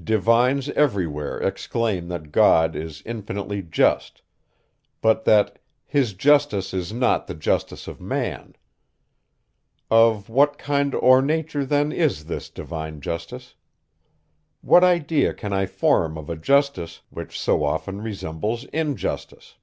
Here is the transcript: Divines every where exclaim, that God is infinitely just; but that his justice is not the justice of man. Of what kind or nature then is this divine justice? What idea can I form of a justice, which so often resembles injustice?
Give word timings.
Divines 0.00 0.68
every 0.68 1.08
where 1.08 1.36
exclaim, 1.40 2.06
that 2.06 2.30
God 2.30 2.76
is 2.76 3.02
infinitely 3.04 3.60
just; 3.60 4.22
but 5.00 5.24
that 5.24 5.58
his 5.84 6.12
justice 6.14 6.72
is 6.72 6.92
not 6.92 7.26
the 7.26 7.34
justice 7.34 7.88
of 7.88 8.00
man. 8.00 8.54
Of 9.90 10.28
what 10.28 10.58
kind 10.58 10.94
or 10.94 11.20
nature 11.20 11.66
then 11.66 11.90
is 11.90 12.26
this 12.26 12.48
divine 12.50 13.00
justice? 13.00 13.56
What 14.60 14.84
idea 14.84 15.34
can 15.34 15.52
I 15.52 15.66
form 15.66 16.16
of 16.16 16.30
a 16.30 16.36
justice, 16.36 17.00
which 17.10 17.36
so 17.36 17.64
often 17.64 18.00
resembles 18.00 18.62
injustice? 18.66 19.56